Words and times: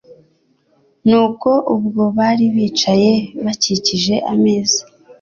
Nuko 1.07 1.49
ubwo 1.75 2.03
bari 2.17 2.45
bicaye 2.55 3.13
bakikije 3.45 4.15
ameza, 4.33 4.81